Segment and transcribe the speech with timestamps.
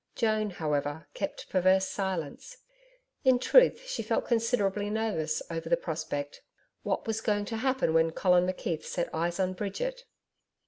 [0.15, 2.57] Joan, however, kept perverse silence.
[3.23, 6.41] In truth, she felt considerably nervous over the prospect.
[6.81, 10.05] What was going to happen when Colin McKeith set eyes on Bridget?